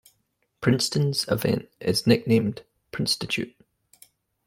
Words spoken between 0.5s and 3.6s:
Princeton's event is nicknamed Princetitute.